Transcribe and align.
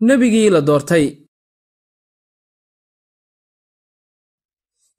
nebigii 0.00 0.50
la 0.50 0.60
doortay. 0.60 1.06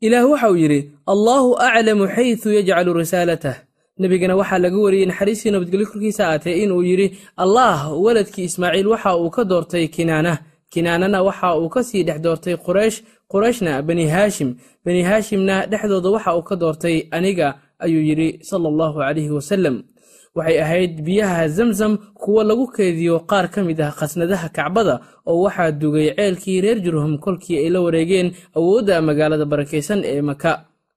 Ilaah 0.01 0.25
waxa 0.29 0.49
uu 0.51 0.55
yidhi 0.57 0.91
allaahu 1.07 1.55
aclamu 1.57 2.07
xaysu 2.07 2.49
yajcalu 2.57 2.93
risaalatah 2.93 3.55
nebigana 3.99 4.35
waxaa 4.37 4.59
laga 4.63 4.77
wariyey 4.85 5.05
naxariistii 5.09 5.51
nabadgelyo 5.51 5.87
korkiisa 5.91 6.23
aatee 6.27 6.55
inuu 6.63 6.83
yidhi 6.83 7.07
allaah 7.43 7.79
weladkii 8.05 8.45
ismaaciil 8.49 8.87
waxa 8.93 9.17
uu 9.17 9.29
ka 9.29 9.43
doortay 9.43 9.87
kinaana. 9.87 10.33
Kinaanana 10.69 11.23
waxa 11.23 11.55
uu 11.57 11.69
ka 11.69 11.83
sii 11.83 12.03
dhex 12.03 12.19
doortay 12.21 12.55
quraysh. 12.65 12.97
Qurayshna 13.31 13.81
bani 13.81 14.05
haashim. 14.07 14.49
Bani 14.85 15.01
haashimna 15.01 15.65
dhexdooda 15.65 16.09
waxa 16.15 16.35
uu 16.37 16.41
ka 16.49 16.55
doortay 16.55 17.07
aniga 17.11 17.47
ayuu 17.79 18.01
yidhi 18.09 18.43
sala 18.43 18.69
allahu 18.69 18.99
calayhi 18.99 19.29
wasalem 19.37 19.75
waxay 20.37 20.57
ahayd 20.65 20.93
biyaha 21.07 21.47
zamzam 21.57 21.93
kuwo 22.21 22.43
lagu 22.43 22.65
keediyo 22.75 23.19
qaar 23.29 23.45
ka 23.53 23.63
mid 23.63 23.79
ah 23.81 23.91
khasnadaha 23.99 24.47
kacbada 24.57 24.95
oo 25.29 25.41
waxaa 25.45 25.71
dugay 25.71 26.07
ceelkii 26.17 26.61
reer 26.61 26.79
jurhum 26.85 27.17
kolkii 27.17 27.57
ay 27.63 27.69
la 27.69 27.79
wareegeen 27.81 28.27
awoodda 28.57 29.01
magaalada 29.01 29.45
barakaysan 29.45 30.01
ee 30.05 30.21
maka 30.21 30.51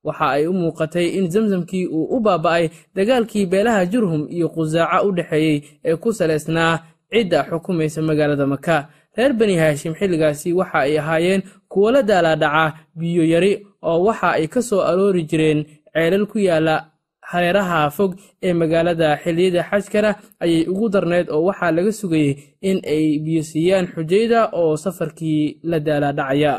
waxa 0.05 0.27
ay 0.37 0.47
u 0.47 0.53
muuqatay 0.53 1.07
in 1.19 1.31
zamzamkii 1.31 1.87
uu 1.87 2.05
u 2.17 2.21
baaba'ay 2.21 2.69
dagaalkii 2.97 3.47
beelaha 3.47 3.87
jurhum 3.93 4.23
iyo 4.31 4.49
qusaaca 4.55 5.03
u 5.07 5.13
dhexeeyey 5.17 5.63
ee 5.85 5.97
ku 5.97 6.13
salaysnaa 6.13 6.79
cidda 7.13 7.45
xukumaysa 7.51 8.03
magaalada 8.03 8.47
maka 8.47 8.89
reer 9.17 9.33
bani 9.33 9.57
haashim 9.57 9.95
xilligaasi 9.95 10.53
waxa 10.53 10.79
ay 10.87 10.99
ahaayeen 10.99 11.43
kuwo 11.69 11.91
la 11.91 12.03
daalaadhaca 12.03 12.75
biyo 12.99 13.25
yari 13.25 13.53
oo 13.83 13.99
waxa 14.05 14.29
ay 14.39 14.47
ka 14.49 14.63
soo 14.63 14.81
aroori 14.91 15.23
jireen 15.31 15.65
ceelal 15.95 16.27
ku 16.27 16.39
yaalla 16.39 16.90
hareeraha 17.31 17.91
fog 17.97 18.11
ee 18.47 18.53
magaalada. 18.61 19.09
Xilliyada 19.23 19.63
xajkana 19.71 20.11
ayay 20.45 20.63
ugu 20.73 20.87
darneyd 20.95 21.27
oo 21.35 21.43
waxaa 21.49 21.71
laga 21.77 21.93
sugayey 22.01 22.33
in 22.69 22.79
ay 22.95 23.05
biyo 23.25 23.43
siiyaan 23.51 23.87
xujayda 23.95 24.41
oo 24.61 24.77
safarkii 24.85 25.43
la 25.71 25.79
daalaadhacaya 25.87 26.55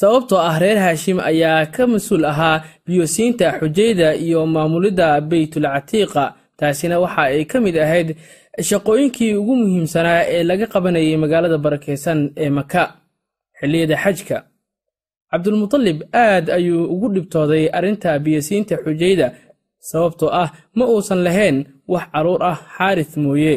sababtoo 0.00 0.38
ah 0.48 0.56
reer 0.62 0.78
haashim 0.84 1.18
ayaa 1.30 1.66
ka 1.74 1.82
mas'uul 1.92 2.24
ahaa 2.32 2.62
biyosiinta 2.86 3.46
xujayda 3.60 4.08
iyo 4.24 4.40
maamulidda 4.54 5.20
beytul 5.30 5.66
catiiqa. 5.74 6.24
Taasina 6.58 6.96
waxa 7.04 7.22
ay 7.34 7.44
ka 7.50 7.56
mid 7.64 7.76
ahayd 7.84 8.08
shaqooyinkii 8.68 9.34
ugu 9.40 9.54
muhiimsanaa 9.60 10.20
ee 10.34 10.42
laga 10.50 10.66
qabanayay 10.74 11.16
magaalada 11.24 11.58
barakaysan 11.64 12.18
ee 12.44 12.50
maka 12.58 12.82
xilliyada 13.58 13.96
xajka 14.04 14.36
cabdulmutalib 15.34 15.98
aad 16.14 16.46
ayuu 16.50 16.84
ugu 16.94 17.08
dhibtooday 17.14 17.64
arrinta 17.76 18.18
biyosiinta 18.24 18.76
xujayda 18.84 19.26
sababtoo 19.90 20.30
ah 20.42 20.48
ma 20.78 20.84
uusan 20.86 21.20
lahayn 21.26 21.56
wax 21.92 22.06
carruur 22.12 22.42
ah 22.50 22.58
xaaris 22.78 23.12
mooye. 23.18 23.54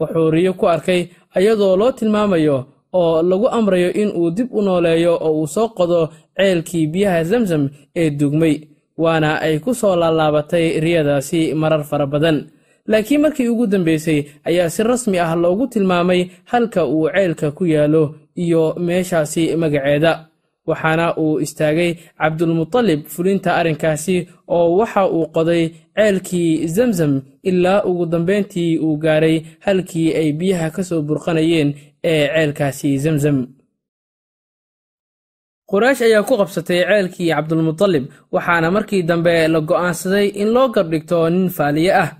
Wuxuu 0.00 0.30
riyo 0.34 0.52
ku 0.58 0.66
arkay 0.74 1.00
ayadoo 1.36 1.76
loo 1.80 1.92
tilmaamayo 1.94 2.58
oo 2.92 3.22
lagu 3.22 3.46
amrayo 3.48 3.90
in 4.02 4.10
uu 4.18 4.30
dib 4.36 4.48
u 4.54 4.60
nooleeyo 4.62 5.14
oo 5.26 5.32
uu 5.40 5.46
soo 5.46 5.68
qodo 5.78 6.00
ceelkii 6.36 6.86
biyaha 6.92 7.24
zamzam 7.30 7.64
ee 7.96 8.10
dugmay 8.10 8.54
waana 8.98 9.30
ay 9.40 9.58
ku 9.64 9.70
soo 9.74 9.94
laalaabatay 9.96 10.80
riyadaasi 10.84 11.54
marar 11.54 11.84
fara 11.84 12.06
badan. 12.06 12.38
Laakiin 12.90 13.20
markii 13.22 13.48
ugu 13.48 13.66
dambaysay 13.66 14.18
ayaa 14.48 14.68
si 14.74 14.82
rasmi 14.82 15.18
ah 15.22 15.32
loogu 15.42 15.66
tilmaamay 15.72 16.20
halka 16.50 16.82
uu 16.86 17.06
ceelka 17.14 17.50
ku 17.56 17.64
yaallo 17.66 18.14
iyo 18.36 18.74
meeshaasi 18.86 19.56
magaceeda 19.56 20.12
waxaana 20.68 21.06
uu 21.22 21.40
istaagay 21.44 21.90
cabdulmutalib 22.20 23.00
fulinta 23.14 23.50
arrinkaasi 23.60 24.16
oo 24.56 24.66
waxa 24.78 25.02
uu 25.16 25.26
qoday 25.36 25.64
ceelkii 25.96 26.66
zamzam 26.76 27.12
ilaa 27.48 27.84
ugu 27.88 28.04
dambayntii 28.12 28.78
uu 28.84 28.96
gaaray 29.04 29.36
halkii 29.66 30.08
ay 30.20 30.28
biyaha 30.38 30.68
ka 30.74 30.82
soo 30.88 31.02
burqanayeen 31.08 31.68
ee 32.12 32.24
ceelkaasi 32.34 32.98
zamzam. 33.04 33.38
Quraysh 35.70 36.02
ayaa 36.06 36.22
ku 36.28 36.34
qabsatay 36.40 36.80
ceelkii 36.88 37.28
cabdulmutalib 37.34 38.04
waxaana 38.34 38.68
markii 38.76 39.02
dambe 39.08 39.34
la 39.52 39.60
go'aansaday 39.68 40.26
in 40.42 40.48
loo 40.54 40.68
gardhigto 40.74 41.18
nin 41.30 41.48
faaliye 41.56 41.92
ah 42.04 42.10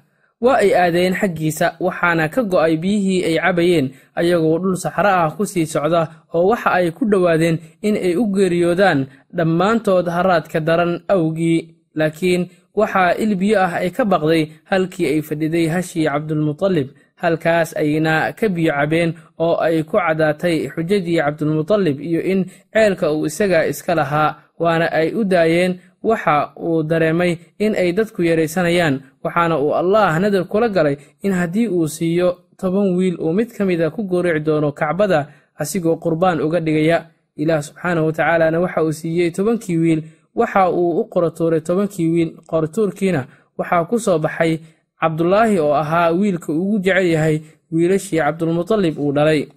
waa 0.45 0.59
ay 0.65 0.71
aadeen 0.83 1.15
xaggiisa 1.21 1.67
waxaana 1.87 2.25
ka 2.35 2.41
go'ay 2.53 2.75
biyihii 2.83 3.21
ay 3.29 3.37
cabayeen 3.45 3.87
ayagoo 4.21 4.59
dhul 4.63 4.77
saxro 4.85 5.11
ah 5.23 5.31
ku 5.37 5.43
sii 5.53 5.67
socda 5.75 6.03
oo 6.35 6.45
waxa 6.51 6.71
ay 6.79 6.91
ku 6.97 7.03
dhowaadeen 7.13 7.57
in 7.87 7.95
ay 8.07 8.15
u 8.23 8.25
geeriyoodaan 8.35 9.07
dhammaantood 9.37 10.07
haraadka 10.17 10.59
daran 10.61 10.93
awgii. 11.15 11.61
Laakiin 11.99 12.43
waxaa 12.79 13.15
il 13.23 13.33
biyo 13.41 13.57
ah 13.67 13.73
ay 13.85 13.91
ka 13.97 14.05
baqday 14.13 14.43
halkii 14.71 15.07
ay 15.13 15.21
fadhiday 15.29 15.67
hashii 15.75 16.07
cabdulmutalib 16.09 16.89
halkaas 17.23 17.77
ayna 17.77 18.33
ka 18.39 18.49
biyo 18.49 18.73
cabeen 18.79 19.11
oo 19.39 19.55
ay 19.67 19.83
ku 19.89 19.97
caddaatay 20.01 20.57
xujadii 20.75 21.21
cabdulmutalib 21.25 21.97
iyo 22.01 22.21
in 22.33 22.41
ceelka 22.73 23.13
uu 23.13 23.27
isaga 23.29 23.67
iska 23.73 23.95
lahaa 23.95 24.31
waana 24.63 24.87
ay 24.99 25.09
u 25.15 25.23
daayeen 25.25 25.73
waxa 26.03 26.53
uu 26.57 26.83
dareemay 26.83 27.39
in 27.59 27.75
ay 27.75 27.93
dadku 27.93 28.23
yaraysanayaan 28.23 29.01
waxaana 29.25 29.59
uu 29.59 29.75
allaah 29.75 30.19
nadar 30.21 30.45
kula 30.45 30.69
galay 30.69 30.97
in 31.23 31.33
haddii 31.33 31.69
uu 31.69 31.89
siiyo 31.89 32.29
toban 32.61 32.95
wiil 32.97 33.17
uu 33.21 33.33
mid 33.33 33.49
ka 33.57 33.65
mida 33.65 33.91
ku 33.91 34.03
goorici 34.03 34.41
doono 34.41 34.73
kacbada 34.73 35.29
asigoo 35.59 35.97
qurbaan 35.97 36.41
uga 36.41 36.61
dhigaya. 36.61 37.07
Ilaah 37.37 37.63
subxaanahu 37.63 38.07
watacaalana 38.07 38.61
waxa 38.61 38.83
uu 38.85 38.93
siiyey 38.93 39.31
tobankii 39.31 39.77
wiil 39.77 40.03
waxa 40.35 40.71
uu 40.71 41.01
u 41.01 41.05
qoratuuray 41.09 41.61
tobankii 41.61 42.09
wiil 42.15 42.31
qoratuurkiina 42.51 43.27
waxaa 43.59 43.85
ku 43.85 43.99
soo 43.99 44.19
baxay 44.19 44.59
cabdulaahi 45.01 45.59
oo 45.59 45.73
ahaa 45.75 46.11
wiilka 46.13 46.53
ugu 46.53 46.79
jecel 46.79 47.07
yahay 47.07 47.41
wiilashii 47.73 48.19
cabdulmutalib 48.21 48.99
uu 48.99 49.13
dhalay 49.13 49.49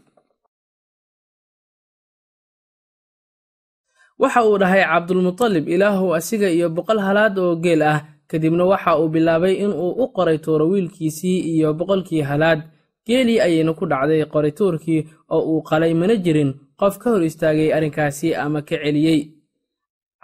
waxa 4.19 4.41
uu 4.47 4.57
dhahay 4.57 4.83
cabdulmutalib 4.83 5.67
ilaahu 5.67 6.15
asiga 6.15 6.49
iyo 6.49 6.69
boqol 6.69 6.99
halaad 6.99 7.35
oo 7.39 7.55
geel 7.55 7.81
ah. 7.83 7.99
Kadibna 8.27 8.65
waxa 8.65 8.97
uu 8.99 9.07
bilaabay 9.13 9.53
inuu 9.63 9.91
u 10.03 10.07
qoray 10.15 10.37
tuuro 10.41 10.65
wiilkiisii 10.69 11.39
iyo 11.55 11.73
boqolkii 11.73 12.21
halaad. 12.21 12.61
Geelii 13.05 13.39
ayayna 13.39 13.73
ku 13.77 13.85
dhacday 13.85 14.25
qorituurkii 14.25 15.05
oo 15.29 15.41
uu 15.51 15.61
qalay 15.61 15.93
mana 15.93 16.15
jirin. 16.15 16.53
Qof 16.79 16.97
ka 16.97 17.09
hor 17.13 17.23
istaagay 17.23 17.69
arrinkaasi 17.73 18.33
ama 18.35 18.61
ka 18.65 18.75
celiyey. 18.81 19.29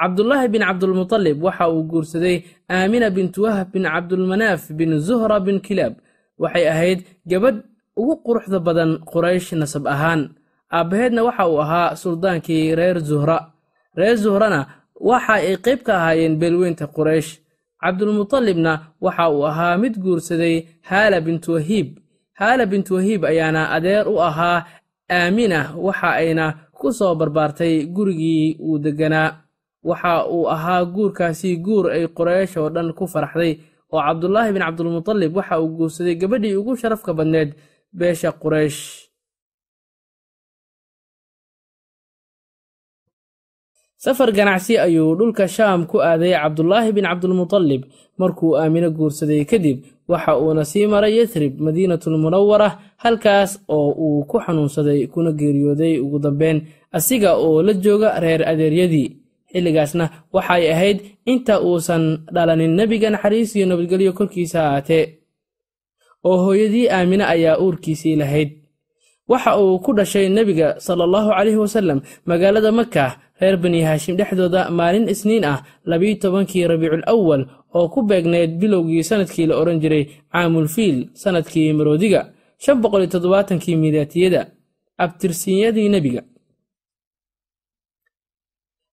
Cabdulaahi 0.02 0.48
bin 0.50 0.62
cabdulmutalib 0.66 1.38
waxa 1.44 1.70
uu 1.70 1.84
guursaday 1.84 2.42
aamina 2.70 3.10
bintu 3.14 3.44
wahab 3.46 3.70
bin 3.72 3.84
cabdulmanaaf 3.86 4.72
bin 4.74 4.98
zuhra 5.00 5.38
bin 5.40 5.60
kilaab. 5.62 5.94
Waxay 6.42 6.66
ahayd 6.74 7.00
gabadh 7.30 7.62
ugu 7.96 8.16
quruxda 8.26 8.60
badan 8.60 8.98
quraysh 9.06 9.54
nasab 9.54 9.86
ahaan. 9.88 10.34
Aabbaheedna 10.74 11.22
waxa 11.24 11.46
uu 11.48 11.62
ahaa 11.62 11.96
suldaankii 11.96 12.74
reer 12.76 12.98
zuhra 13.00 13.38
reer 13.98 14.16
zuhrana 14.18 14.62
waxa 14.96 15.34
ay 15.34 15.58
qayb 15.58 15.80
ka 15.84 15.94
ahaayeen 15.98 16.36
beelweynta 16.40 16.88
quraysh. 16.88 17.40
Cabdulmutalibna 17.82 18.74
waxa 19.02 19.30
uu 19.30 19.46
ahaa 19.48 19.78
mid 19.78 19.98
guursaday 20.00 20.66
haala 20.90 21.22
bintu 21.22 21.54
wahiib. 21.54 21.98
Haala 22.40 22.66
bintu 22.66 22.94
wahiib 22.96 23.26
ayaana 23.26 23.70
adeer 23.76 24.08
u 24.08 24.22
ahaa 24.22 24.66
aamina 25.10 25.74
waxa 25.78 26.10
ayna 26.22 26.46
ku 26.74 26.94
soo 26.94 27.16
barbaartay 27.16 27.86
gurigii 27.86 28.58
uu 28.62 28.80
degganaa 28.80 29.36
waxa 29.84 30.26
uu 30.30 30.48
ahaa 30.50 30.86
guurkaasi 30.86 31.58
guur 31.58 31.92
ay 31.92 32.08
quraysh 32.08 32.58
oo 32.58 32.70
dhan 32.70 32.94
ku 32.94 33.08
faraxday 33.08 33.60
oo 33.92 34.02
cabdulaahi 34.02 34.54
bin 34.54 34.62
cabdulmutalib 34.62 35.36
waxa 35.36 35.60
uu 35.62 35.68
guursaday 35.78 36.16
gabadhii 36.16 36.56
ugu 36.56 36.78
sharafka 36.78 37.14
badneed 37.14 37.54
beesha 37.94 38.32
quraysh 38.32 39.01
safar 44.04 44.30
ganacsi 44.38 44.74
ayuu 44.86 45.16
dhulka 45.20 45.46
shaam 45.56 45.86
ku 45.92 45.98
aaday 46.02 46.34
cabdulaahi 46.42 46.92
bin 46.98 47.06
cabdulmutalib 47.10 47.82
markuu 48.22 48.58
aamino 48.62 48.90
guursaday 48.98 49.42
kadib 49.52 49.78
waxa 50.12 50.32
uuna 50.42 50.64
sii 50.72 50.88
maray 50.94 51.14
yathrib 51.20 51.54
madiinatulmunawara 51.66 52.70
halkaas 53.04 53.52
oo 53.78 53.90
uu 54.06 54.24
ku 54.30 54.38
xanuunsaday 54.46 55.00
kuna 55.14 55.32
geeriyooday 55.40 55.94
ugu 56.06 56.20
dambeyn 56.20 56.58
asiga 56.98 57.32
oo 57.38 57.62
la 57.64 57.74
jooga 57.74 58.20
reer 58.24 58.42
adeeryadii. 58.52 59.08
Xilligaasna 59.52 60.06
waxay 60.34 60.64
ahayd 60.74 60.98
inta 61.32 61.62
uusan 61.62 62.04
dhalanin 62.34 62.74
nebiga 62.80 63.10
naxariis 63.14 63.56
iyo 63.56 63.66
nabadgelyo 63.70 64.14
korkiisa 64.18 64.60
ahaatee 64.68 65.06
oo 66.24 66.38
hooyadii 66.46 66.88
aamine 66.90 67.24
ayaa 67.34 67.60
uurkiisii 67.64 68.16
lahayd. 68.16 68.50
Waxa 69.32 69.52
uu 69.62 69.80
ku 69.80 69.92
dhashay 69.94 70.30
nebiga 70.30 70.68
sala 70.80 71.04
allahu 71.08 71.30
caleyhi 71.36 71.58
wasallam 71.66 72.00
magaalada 72.26 72.72
maka 72.72 73.06
reer 73.42 73.56
bani 73.64 73.80
haashim 73.88 74.14
dhexdooda 74.20 74.62
maalin 74.80 75.06
isniin 75.14 75.44
ah 75.54 75.60
labiyo 75.92 76.16
tobankii 76.24 76.68
rabiicul 76.72 77.04
awal 77.14 77.42
oo 77.78 77.86
ku 77.94 78.00
beegneyd 78.10 78.52
bilowgii 78.62 79.04
sannadkii 79.10 79.46
la 79.50 79.56
odhan 79.62 79.78
jiray 79.84 80.04
caamulfiil 80.34 80.98
sannadkii 81.22 81.74
maroodiga 81.78 82.22
shan 82.64 82.78
boqol 82.84 83.02
iyo 83.04 83.10
toddobaatankii 83.14 83.76
miidaatiyada 83.82 84.42
abtirsiinyadii 85.04 85.90
nebiga. 85.96 86.22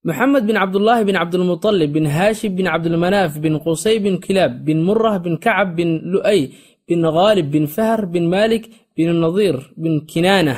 Moxamed 0.07 0.45
bin 0.49 0.57
cabdulaahi 0.63 1.05
bin 1.09 1.17
cabdulmutalib 1.21 1.91
bin 1.97 2.05
haashim 2.17 2.53
bin 2.59 2.67
cabdulmanaaf 2.73 3.33
bin 3.45 3.55
qusay 3.65 3.97
bin 4.05 4.15
kilaab 4.25 4.53
bin 4.67 4.79
murah 4.89 5.17
bin 5.25 5.35
kacab 5.45 5.69
bin 5.79 5.91
lu'ay 6.13 6.41
bin 6.89 7.01
khaalib 7.15 7.47
bin 7.55 7.65
fahr 7.75 8.01
bin 8.15 8.25
malik 8.37 8.65
bin 8.97 9.09
nadiir 9.25 9.57
bin 9.83 9.95
kinaana 10.11 10.55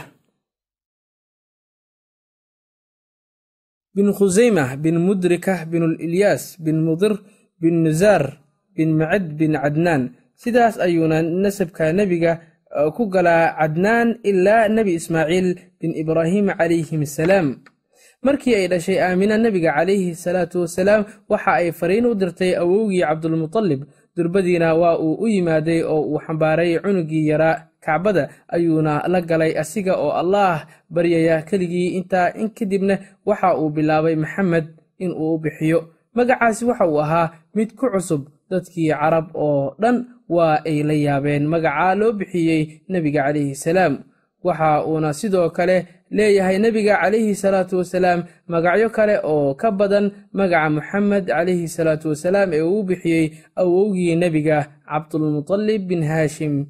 bin 3.94 4.12
khusaymah 4.12 4.76
bin 4.78 4.96
mudrikah 5.06 5.66
bin 5.66 5.82
ilyaas 5.98 6.56
bin 6.64 6.78
mudir 6.87 7.14
bin 7.60 7.82
nusaar 7.84 8.38
bin 8.76 8.94
macad 8.98 9.25
bin 9.38 9.52
cadnaan 9.58 10.02
sidaas 10.42 10.78
ayuuna 10.78 11.22
nasabka 11.22 11.92
nebiga 11.92 12.40
ku 12.96 13.10
galaa 13.10 13.56
cadnaan 13.58 14.08
ilaa 14.22 14.69
nebi 14.70 14.94
ismaaciil 15.00 15.48
bin 15.81 15.90
ibraahim 16.02 16.46
calayhim 16.54 17.02
asalaam 17.02 17.46
markii 18.22 18.54
ay 18.54 18.66
dhashay 18.70 18.98
aamina 19.02 19.34
nebiga 19.38 19.75
calayhi 19.76 20.14
salaatu 20.14 20.62
wasalaam 20.64 21.02
waxa 21.28 21.52
ay 21.60 21.72
fariin 21.72 22.06
u 22.06 22.14
dirtay 22.14 22.52
awowgii 22.62 23.02
cabdulmutalib. 23.02 23.82
Durbadiina 24.16 24.75
waa 24.75 24.98
uu 24.98 25.14
u 25.25 25.26
yimaaday 25.31 25.81
oo 25.86 26.02
uu 26.12 26.19
xambaaray 26.26 26.78
cunugii 26.82 27.26
yaraa 27.31 27.69
kacbada 27.85 28.29
ayuuna 28.49 29.03
la 29.09 29.21
galay 29.21 29.53
asiga 29.62 29.97
oo 29.97 30.12
allaah 30.23 30.67
baryaya 30.91 31.43
keligii 31.49 31.97
intaa 31.99 32.32
in 32.41 32.49
kadibna 32.56 32.99
waxa 33.27 33.56
uu 33.59 33.71
bilaabay 33.71 34.17
maxamed 34.17 34.67
in 34.99 35.11
uu 35.12 35.38
bixiyo. 35.38 35.88
Magacaasi 36.15 36.65
waxa 36.65 36.87
uu 36.87 37.00
ahaa 37.00 37.32
mid 37.55 37.73
ku 37.79 37.87
cusub 37.93 38.23
dadkii 38.50 38.91
carab 38.93 39.27
oo 39.35 39.75
dhan 39.81 39.97
waa 40.29 40.61
ay 40.67 40.82
la 40.82 40.93
yaabeen 40.94 41.47
magaca 41.49 41.94
loo 41.94 42.12
bixiyey 42.12 42.82
nebiga 42.88 43.23
calayhi 43.27 43.55
salaam. 43.55 43.94
Waxa 44.44 44.85
uuna 44.88 45.12
sidoo 45.12 45.50
kale 45.50 45.87
leeyahay 46.11 46.59
nebiga 46.59 46.97
calayhi 47.00 47.35
salaatu 47.35 47.79
wasalaam 47.81 48.25
magacyo 48.49 48.88
kale 48.91 49.17
oo 49.25 49.55
ka 49.55 49.71
badan 49.71 50.11
magaca 50.32 50.69
moxamed 50.71 51.25
calayhi 51.29 51.69
salaatu 51.69 52.09
wasalaam 52.12 52.49
ee 52.53 52.62
uu 52.65 52.82
bixiyey 52.82 53.27
awowgii 53.56 54.17
nebiga 54.17 54.59
cabdulmutalib 54.88 55.82
bin 55.88 56.03
haashim 56.03 56.67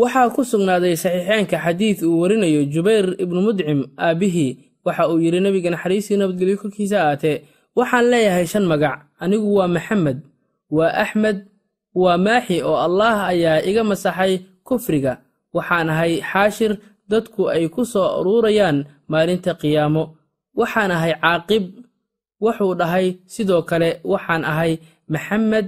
waxaa 0.00 0.28
ku 0.34 0.40
sugnaaday 0.50 0.94
saxiixeenka 1.02 1.56
xadiid 1.64 1.98
uu 2.08 2.20
warinayo 2.22 2.60
jubayr 2.74 3.06
ibnu 3.22 3.40
mudcim 3.46 3.80
aabbihii. 4.06 4.50
Waxa 4.86 5.02
uu 5.10 5.18
yidhi 5.24 5.40
nebiga 5.44 5.70
naxariistii 5.74 6.16
nabadgelyo 6.20 6.56
korkiisa 6.62 6.98
aatee 7.08 7.36
waxaan 7.78 8.06
leeyahay 8.12 8.46
shan 8.52 8.64
magac. 8.70 8.98
Anigu 9.22 9.48
waa 9.58 9.68
maxamed 9.76 10.18
waa 10.76 10.92
axmed 11.04 11.38
waa 12.02 12.16
maaxi 12.26 12.56
oo 12.68 12.76
allaah 12.86 13.18
ayaa 13.32 13.62
iga 13.68 13.82
masaxay 13.90 14.32
kufriga. 14.66 15.12
Waxaan 15.56 15.88
ahay 15.92 16.12
xaashir 16.30 16.72
dadku 17.10 17.42
ay 17.54 17.64
ku 17.74 17.82
soo 17.92 18.06
aruurayaan 18.20 18.78
maalinta 19.10 19.52
qiyaamo. 19.60 20.02
Waxaan 20.60 20.90
ahay 20.96 21.12
caaqib 21.22 21.64
wuxuu 22.42 22.72
dhahay 22.80 23.06
sidoo 23.34 23.62
kale 23.70 23.90
waxaan 24.12 24.42
ahay 24.50 24.72
maxamed 25.12 25.66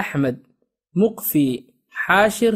axmed 0.00 0.36
muqfi 1.00 1.46
xaashir 2.02 2.54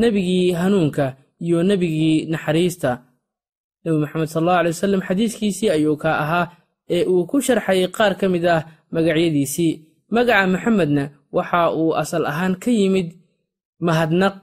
nebigii 0.00 0.52
hanuunka 0.60 1.06
iyo 1.44 1.58
nebigii 1.68 2.16
naxariista. 2.32 2.90
Nebi 3.84 3.96
moxamed 4.02 4.28
sal 4.32 4.42
allahu 4.42 4.58
alay 4.60 4.72
wasalam 4.74 5.02
xadiiskiisii 5.08 5.70
ayuu 5.76 5.96
ka 6.02 6.10
ahaa 6.22 6.46
ee 6.94 7.04
uu 7.12 7.26
ku 7.30 7.36
sharxay 7.46 7.80
qaar 7.96 8.12
ka 8.20 8.26
mid 8.32 8.44
ah 8.56 8.62
magacyadiisii. 8.94 9.72
Magaca 10.14 10.46
maxamedna 10.54 11.04
waxa 11.36 11.60
uu 11.80 11.90
asal 12.02 12.24
ahaan 12.30 12.54
ka 12.62 12.70
yimid 12.78 13.08
mahadnaq 13.86 14.36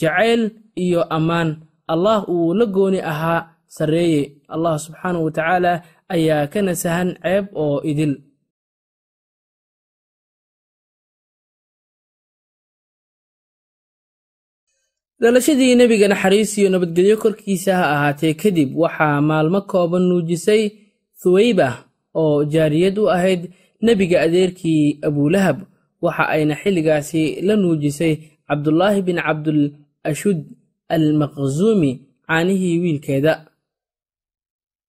jacayl 0.00 0.42
iyo 0.84 1.00
ammaan. 1.16 1.50
Allah 1.92 2.18
uu 2.28 2.54
la 2.58 2.66
gooni 2.66 3.00
ahaa 3.12 3.40
sarreeye 3.76 4.22
allah 4.54 4.74
subxaanahu 4.84 5.24
wa 5.28 5.32
tacaala 5.36 5.72
ayaa 6.14 6.46
ka 6.52 6.58
nasahan 6.66 7.08
ceeb 7.22 7.44
oo 7.62 7.80
idil 7.90 8.14
dhalashadii 15.20 15.74
nebiga 15.74 16.08
naxariis 16.08 16.58
iyo 16.58 16.68
nabadgelyo 16.70 17.16
korkiisa 17.22 17.72
ha 17.76 17.84
ahaatee 17.94 18.34
kadib 18.34 18.70
waxaa 18.82 19.20
maalmo 19.28 19.60
kooban 19.70 20.02
nuujisay 20.08 20.62
thuweyba 21.20 21.68
oo 22.14 22.44
jaariyad 22.52 22.96
u 22.98 23.10
ahayd 23.16 23.42
nebiga 23.82 24.16
adeerkii 24.26 24.98
abulahab 25.08 25.58
waxa 26.04 26.24
ayna 26.34 26.54
xilligaasi 26.62 27.22
la 27.46 27.54
nuujisay 27.56 28.12
cabdulaahi 28.48 29.02
bin 29.02 29.16
cabdul 29.26 29.62
ashud 30.10 30.38
al 30.88 31.06
maqsuumi 31.20 31.90
caanihii 32.26 32.78
wiilkeeda 32.82 33.32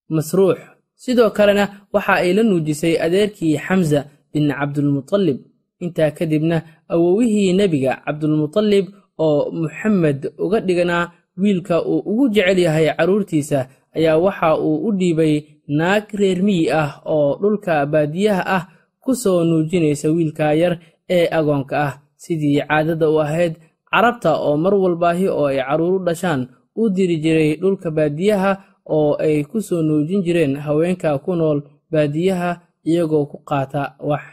masruux. 0.10 0.60
Sidoo 0.96 1.30
kalena 1.38 1.66
waxa 1.94 2.14
ay 2.22 2.34
la 2.38 2.44
nuujisay 2.44 2.94
adeerkii 3.06 3.58
xamza 3.66 4.00
bin 4.34 4.46
cabdulmutalib. 4.58 5.38
Intaa 5.84 6.12
kadibna 6.12 6.58
awowihii 6.94 7.54
nebiga 7.54 7.92
cabdulmutalib 8.06 8.86
oo 9.26 9.52
muxamed 9.52 10.20
uga 10.44 10.60
dhiganaa 10.68 11.12
wiilka 11.42 11.76
uu 11.92 12.00
ugu 12.12 12.26
jecel 12.36 12.60
yahay 12.66 12.88
carruurtiisa 12.98 13.60
ayaa 13.96 14.18
waxa 14.26 14.50
uu 14.66 14.78
u 14.88 14.90
dhiibay 15.00 15.34
naag 15.78 16.06
reer 16.20 16.40
miyi 16.48 16.66
ah 16.82 16.90
oo 17.06 17.30
dhulka 17.42 17.86
baadiyaha 17.92 18.44
ah 18.58 18.64
ku 19.04 19.12
soo 19.22 19.44
nuujinaysa 19.50 20.08
wiilka 20.16 20.54
yar 20.62 20.74
ee 21.10 21.26
agoonka 21.38 21.76
ah. 21.88 21.94
Sidii 22.24 22.60
caadada 22.68 23.08
u 23.10 23.16
ahayd 23.24 23.54
carabta 23.92 24.32
oo 24.48 24.58
mar 24.64 24.74
walbaahi 24.76 25.28
oo 25.32 25.46
ay 25.52 25.60
carruuru 25.64 26.00
dhashaan 26.08 26.42
u 26.76 26.90
diri 26.96 27.18
jiray 27.24 27.56
dhulka 27.62 27.88
baadiyaha 27.98 28.52
oo 28.96 29.16
ay 29.26 29.44
ku 29.50 29.62
soo 29.68 29.82
nuujin 29.88 30.22
jireen 30.26 30.56
haweenka 30.66 31.16
ku 31.24 31.32
nool 31.40 31.60
baadiyaha 31.92 32.52
iyagoo 32.90 33.26
ku 33.32 33.38
qaata 33.50 33.96
wax 34.10 34.24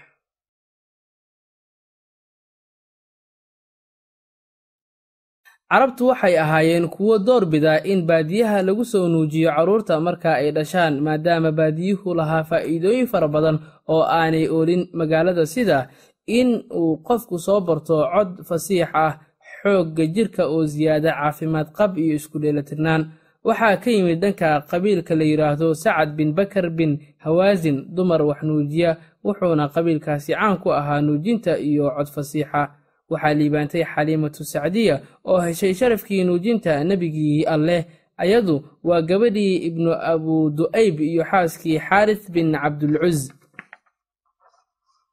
carabtu 5.71 6.07
waxay 6.09 6.39
ahaayeen 6.39 6.89
kuwo 6.89 7.19
door 7.19 7.47
bida 7.47 7.83
in 7.85 8.07
baadiyaha 8.07 8.63
lagu 8.63 8.85
soo 8.85 9.09
nuujiyo 9.09 9.51
carruurta 9.51 10.01
marka 10.01 10.35
ay 10.35 10.51
dhashaan 10.53 11.01
maadaama 11.01 11.53
baadiyuhu 11.53 12.15
lahaa 12.15 12.45
faa'iidooyin 12.45 13.07
fara 13.07 13.29
badan 13.29 13.59
oo 13.89 14.03
aanay 14.03 14.47
oolin 14.49 14.89
magaalada 14.93 15.47
sida 15.47 15.89
in 16.27 16.63
uu 16.71 16.97
qofku 17.03 17.39
soo 17.39 17.61
barto 17.61 18.07
cod 18.15 18.43
fasiix 18.49 18.89
ah 18.95 19.19
xoogga 19.63 20.07
jirka 20.07 20.47
oo 20.47 20.67
siyaada 20.67 21.11
caafimaad 21.13 21.69
qab 21.75 21.99
iyo 21.99 22.15
isku 22.15 22.39
dheelatirnaan 22.39 23.11
waxaa 23.45 23.77
ka 23.77 23.91
yimid 23.91 24.21
dhanka 24.23 24.61
qabiilka 24.71 25.15
la 25.15 25.25
yidhaahdo 25.25 25.75
sacad 25.75 26.15
bin 26.15 26.33
bakar 26.35 26.71
bin 26.71 26.99
hawaasin 27.19 27.87
dumar 27.95 28.23
wax 28.23 28.43
nuujiya 28.43 28.97
wuxuuna 29.25 29.69
qabiilkaasi 29.75 30.33
caan 30.35 30.57
ku 30.63 30.71
ahaa 30.73 31.01
nuujinta 31.03 31.59
iyo 31.59 31.91
cod 31.91 32.07
fasiixa 32.15 32.71
waxaa 33.11 33.35
liibaantay 33.35 33.85
xaliimatu 33.85 34.45
sacdiya 34.45 35.01
oo 35.25 35.41
heshay 35.41 35.75
sharafkii 35.75 36.25
nuujinta 36.25 36.85
nebigii 36.85 37.45
alleh. 37.45 37.85
Ayadu 38.17 38.65
waa 38.85 39.03
gabadhii 39.03 39.57
ibnu 39.69 39.93
abu 39.93 40.51
du'ayb 40.51 41.01
iyo 41.01 41.25
xaaskii 41.31 41.79
xaaris 41.79 42.31
bin 42.33 42.53
cabdulcuz 42.53 43.29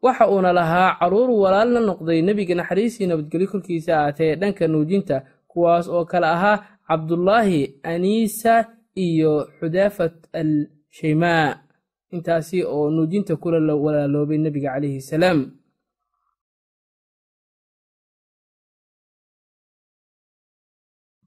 waxa 0.02 0.28
uuna 0.32 0.54
lahaa 0.54 0.96
carruur 1.00 1.30
walaal 1.44 1.70
la 1.74 1.80
noqday 1.80 2.22
nebiga 2.22 2.56
naxariistii 2.56 3.08
nabadgelyo 3.08 3.48
korkiisa 3.52 3.94
aatee 4.00 4.36
dhanka 4.36 4.68
nuujinta 4.68 5.22
kuwaas 5.48 5.88
oo 5.88 6.06
kale 6.06 6.28
ahaa 6.28 6.58
cabdulaahi 6.88 7.80
aniisa 7.84 8.54
iyo 8.96 9.48
xudaafat 9.60 10.16
al 10.34 10.68
shaymaa 10.90 11.60
intaasi 12.12 12.64
oo 12.64 12.90
nuujinta 12.92 13.36
kula 13.36 13.76
walaaloobay 13.76 14.38
nebiga 14.38 14.70
calayhi 14.74 15.02
salaam 15.02 15.40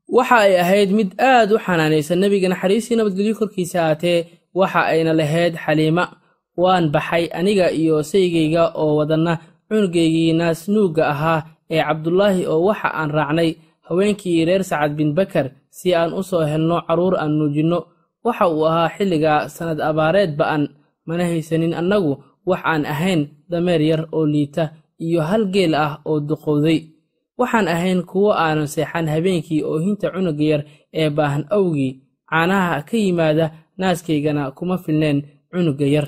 waxa 0.09 0.37
ay 0.47 0.55
ahayd 0.63 0.91
mid 0.99 1.11
aad 1.19 1.51
u 1.53 1.59
xanaanaysan 1.59 2.19
nebiga 2.23 2.49
naxariistii 2.49 2.97
nabadgelyo 2.99 3.35
korkiisa 3.41 3.79
aatee 3.91 4.19
waxa 4.55 4.81
ayna 4.93 5.13
lahayd 5.21 5.55
xaliima. 5.65 6.05
Waan 6.57 6.89
baxay 6.95 7.25
aniga 7.39 7.69
iyo 7.71 8.01
saygayga 8.03 8.73
oo 8.81 8.97
wadanna 8.99 9.33
cunugaygii 9.69 10.33
naasnuugga 10.33 11.03
ahaa 11.13 11.41
ee 11.71 11.83
cabdulaahi 11.85 12.47
oo 12.53 12.65
waxa 12.69 12.89
aan 12.99 13.11
raacnay 13.17 13.51
haweenkii 13.87 14.45
reer 14.49 14.65
sacad 14.65 14.93
bin 14.97 15.13
bakar 15.19 15.47
si 15.71 15.93
aan 15.95 16.13
u 16.17 16.23
soo 16.23 16.45
helno 16.51 16.81
carruur 16.87 17.15
aan 17.21 17.33
nuujinno. 17.39 17.79
Waxa 18.25 18.49
uu 18.49 18.65
ahaa 18.67 18.89
xilliga 18.97 19.49
sannad 19.55 19.81
abaareed 19.89 20.33
ba'an 20.41 20.63
mana 21.07 21.25
haysanin 21.29 21.75
annagu 21.81 22.13
wax 22.49 22.61
aan 22.65 22.83
ahayn 22.87 23.21
dameer 23.51 23.83
yar 23.91 24.03
oo 24.17 24.25
liita 24.27 24.65
iyo 24.99 25.21
hal 25.29 25.45
geel 25.53 25.75
ah 25.75 26.01
oo 26.09 26.21
duqowday 26.29 26.79
waxaan 27.39 27.69
ahayn 27.75 28.01
kuwo 28.11 28.31
aanan 28.33 28.67
seexan 28.75 29.07
habeenkii 29.09 29.63
oohinta 29.71 30.11
cunugga 30.15 30.45
yar 30.53 30.63
ee 31.01 31.11
baahan 31.11 31.45
awgii. 31.57 31.93
Caanaha 32.31 32.83
ka 32.89 32.97
yimaada 32.97 33.47
naaskaygana 33.79 34.51
kuma 34.57 34.77
filneen 34.79 35.19
cunugga 35.53 35.87
yar. 35.95 36.07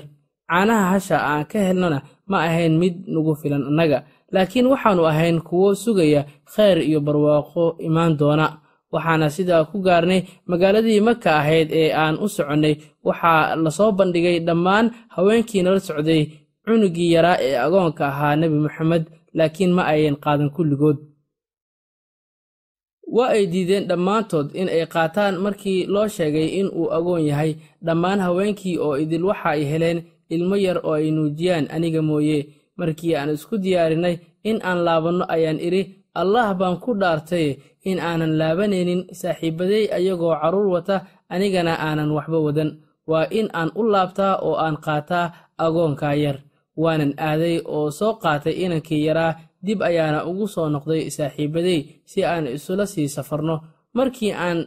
Caanaha 0.49 0.85
hasha 0.91 1.17
aan 1.31 1.45
ka 1.51 1.59
helnona 1.59 1.99
ma 2.27 2.37
ahayn 2.47 2.77
mid 2.81 2.95
nagu 3.07 3.35
filan 3.41 3.63
annaga. 3.69 4.03
Laakiin 4.33 4.67
waxaannu 4.71 5.03
ahayn 5.11 5.37
kuwo 5.47 5.75
sugaya 5.75 6.25
khayr 6.53 6.77
iyo 6.89 6.99
barwaaqo 7.01 7.77
imaan 7.87 8.17
doona. 8.19 8.47
Waxaana 8.93 9.29
sidaa 9.29 9.63
ku 9.69 9.77
gaarnay 9.85 10.21
magaaladii 10.49 10.99
maka 11.01 11.29
ahayd 11.39 11.69
ee 11.71 11.93
aan 11.93 12.15
u 12.17 12.27
soconnay. 12.27 12.75
Waxaa 13.05 13.55
la 13.63 13.69
soo 13.71 13.91
bandhigay 13.97 14.39
dhammaan 14.47 14.85
haweenkii 15.15 15.61
nala 15.63 15.79
socday 15.79 16.21
cunugii 16.65 17.11
yaraa 17.15 17.37
ee 17.47 17.55
agoonka 17.65 18.03
ahaa 18.11 18.35
nebi 18.35 18.57
moxamed 18.65 19.03
laakiin 19.37 19.71
ma 19.77 19.83
ayan 19.93 20.15
qaadan 20.23 20.49
kulligood 20.55 20.97
waa 23.15 23.29
ay 23.35 23.45
diideen 23.51 23.87
dhammaantood 23.89 24.47
in 24.59 24.67
ay 24.69 24.85
qaataan 24.93 25.35
markii 25.43 25.85
loo 25.93 26.07
sheegay 26.15 26.47
in 26.59 26.67
uu 26.79 26.87
agoon 26.97 27.23
yahay. 27.29 27.51
Dhammaan 27.85 28.19
haweenkii 28.25 28.77
oo 28.85 28.95
idil 29.03 29.23
waxa 29.29 29.49
ay 29.55 29.63
heleen 29.71 29.99
ilmo 30.29 30.55
yar 30.65 30.77
oo 30.83 30.93
ay 30.99 31.11
nuujiyaan 31.11 31.65
aniga 31.75 32.01
mooye 32.01 32.37
markii 32.77 33.15
aan 33.15 33.29
isku 33.35 33.57
diyaarinay 33.63 34.15
in 34.49 34.57
aan 34.63 34.79
laabanno 34.85 35.25
ayaan 35.35 35.59
idhi 35.67 35.81
allah 36.21 36.47
baan 36.59 36.77
ku 36.83 36.91
dhaartay 37.01 37.47
in 37.89 37.99
aanan 37.99 38.33
laabanaynin 38.39 39.01
saaxiibaday 39.19 39.85
ayagoo 39.97 40.35
carruur 40.41 40.67
wata 40.75 40.95
anigana 41.33 41.73
aanan 41.87 42.11
waxba 42.17 42.39
wadan. 42.45 42.71
Waa 43.09 43.25
in 43.39 43.47
aan 43.59 43.71
u 43.75 43.83
laabtaa 43.93 44.33
oo 44.47 44.55
aan 44.65 44.77
qaataa 44.85 45.33
agoonkaa 45.57 46.13
yar. 46.23 46.37
Waanan 46.81 47.13
aaday 47.17 47.57
oo 47.65 47.91
soo 47.91 48.13
qaatay 48.23 48.53
inankii 48.63 49.05
yaraa 49.07 49.33
dib 49.65 49.79
ayaana 49.89 50.19
ugu 50.29 50.45
soo 50.53 50.67
noqday 50.73 51.03
saaxiibaday 51.15 51.79
si 52.11 52.19
aan 52.31 52.45
isula 52.57 52.85
sii 52.93 53.07
safarno. 53.15 53.55
Markii 53.97 54.31
aan 54.45 54.59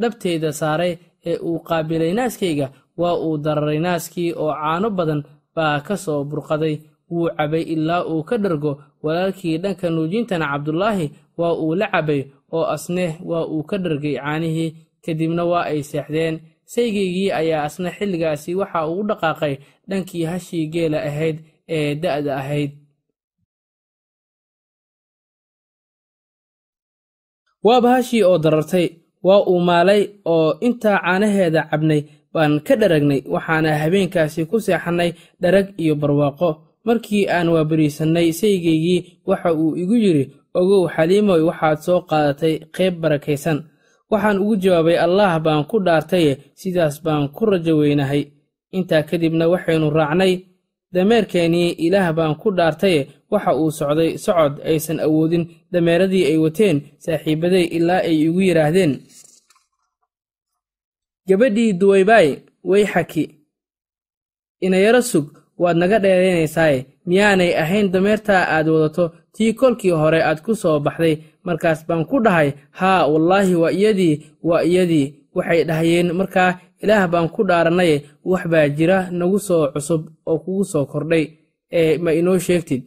dhabteyda 0.00 0.50
saaray 0.60 0.92
ee 1.30 1.36
uu 1.48 1.58
qaabilay 1.68 2.12
naaskayga 2.18 2.66
waa 3.00 3.16
uu 3.26 3.36
dararay 3.44 3.78
naaskii 3.86 4.30
oo 4.42 4.52
caano 4.60 4.88
badan 4.98 5.20
baa 5.54 5.80
ka 5.86 5.94
soo 6.04 6.20
burqaday. 6.30 6.76
Wuu 7.12 7.28
cabay 7.36 7.62
ilaa 7.74 8.04
uu 8.12 8.22
ka 8.28 8.36
dhargo 8.42 8.72
walaalkii 9.04 9.58
dhanka 9.62 9.86
nuujintana 9.90 10.46
cabdulaahi 10.52 11.06
waa 11.38 11.52
uu 11.62 11.74
la 11.80 11.86
cabay 11.92 12.20
oo 12.52 12.64
asne 12.74 13.06
waa 13.30 13.44
uu 13.52 13.62
ka 13.70 13.76
dhargay 13.78 14.16
caanihii. 14.16 14.70
Kadibna 15.04 15.44
waa 15.44 15.64
ay 15.72 15.82
seexdeen. 15.82 16.34
Saygaygii 16.72 17.30
ayaa 17.40 17.62
asna 17.68 17.90
xilligaasi 17.96 18.54
waxa 18.60 18.86
uu 18.88 19.02
dhaqaaqay 19.08 19.54
dhankii 19.88 20.24
hashii 20.30 20.66
geela 20.72 20.98
ahayd 21.08 21.36
ee 21.68 21.94
da'da 22.02 22.32
ahayd 22.40 22.70
waaba 27.66 27.88
hashii 27.94 28.22
oo 28.22 28.38
darartay 28.38 28.86
waa 29.26 29.42
uu 29.50 29.60
maalay 29.68 30.02
oo 30.34 30.48
intaa 30.66 30.98
caanaheeda 31.04 31.62
cabnay 31.70 32.00
baan 32.34 32.60
ka 32.66 32.74
dharagnay 32.80 33.20
waxaana 33.34 33.70
habeenkaasi 33.82 34.40
ku 34.50 34.56
seexannay 34.60 35.10
dharag 35.42 35.66
iyo 35.82 35.94
barwaaqo. 36.00 36.50
Markii 36.84 37.28
aan 37.30 37.48
waabariisannay 37.54 38.32
saygaygii 38.40 39.00
waxa 39.26 39.50
uu 39.54 39.76
igu 39.82 39.94
yidhi 40.04 40.24
ogow 40.58 40.88
xaliimoy 40.94 41.42
waxaad 41.48 41.78
soo 41.86 42.00
qaadatay 42.10 42.54
qayb 42.76 42.94
barakaysan. 43.02 43.58
Waxaan 44.10 44.38
ugu 44.42 44.56
jawaabay 44.62 44.96
allaah 45.06 45.38
baan 45.44 45.64
ku 45.70 45.76
dhaartaye 45.86 46.32
sidaas 46.60 46.96
baan 47.04 47.28
ku 47.28 47.42
rajo 47.46 47.72
weynahay. 47.80 48.22
Intaa 48.76 49.02
kadibna 49.08 49.44
waxaynu 49.52 49.90
raacnay 49.90 50.32
dameerkeennii 50.94 51.70
ilaah 51.86 52.12
baan 52.16 52.34
ku 52.40 52.50
dhaartaye 52.56 53.00
waxa 53.30 53.52
uu 53.56 53.70
socday 53.70 54.18
socod 54.18 54.54
aysan 54.70 55.00
awoodin. 55.00 55.44
Dameeradii 55.72 56.24
ay 56.30 56.38
wateen 56.44 56.76
saaxiibaday 57.04 57.64
ilaa 57.76 58.02
ay 58.08 58.16
igu 58.26 58.40
yidhaahdeen 58.40 58.92
gabadhii 61.28 61.72
duwaybaay 61.80 62.28
way 62.64 62.84
xaki. 62.86 63.24
Inayaro 64.60 65.02
sug 65.02 65.26
waad 65.58 65.76
naga 65.76 65.98
dheeraynaysaay 65.98 66.76
miyaanay 67.06 67.52
ahayn 67.62 67.90
dameertaa 67.92 68.42
aad 68.54 68.68
wadato 68.68 69.04
tii 69.34 69.52
kolkii 69.52 69.90
hore 69.90 70.20
aad 70.22 70.40
ku 70.42 70.54
soo 70.54 70.80
baxday. 70.80 71.16
Markaas 71.44 71.86
baan 71.86 72.04
ku 72.10 72.20
dhahay 72.24 72.52
haa 72.70 73.06
wallaahi 73.06 73.54
waa 73.54 73.70
iyadii 73.72 74.14
waa 74.42 74.62
iyadii 74.62 75.06
waxay 75.36 75.60
dhahayeen 75.68 76.08
markaa 76.18 76.50
ilaah 76.82 77.04
baan 77.12 77.28
ku 77.34 77.40
dhaarannaye 77.48 77.96
wax 78.30 78.42
baa 78.52 78.66
jira 78.76 78.98
nagu 79.18 79.38
soo 79.46 79.64
cusub 79.74 80.02
oo 80.30 80.38
kugu 80.44 80.64
soo 80.72 80.84
kordhay 80.92 81.24
ee 81.78 81.98
ma 82.04 82.10
inoo 82.20 82.38
sheegtid? 82.46 82.82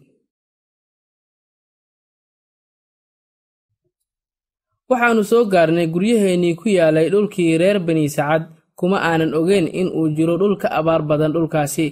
Waxaannu 4.90 5.24
soo 5.32 5.44
gaarnay 5.54 5.88
guryaheennii 5.94 6.56
ku 6.60 6.68
yaalay 6.78 7.08
dhulkii 7.14 7.58
reer 7.62 7.78
bani 7.86 8.06
sacad 8.16 8.44
kuma 8.80 8.98
aanan 9.10 9.34
ogeyn 9.40 9.68
in 9.80 9.88
uu 9.98 10.08
jiro 10.16 10.36
dhul 10.42 10.56
ka 10.62 10.68
abaar 10.80 11.02
badan 11.10 11.34
dhulkaasi. 11.36 11.88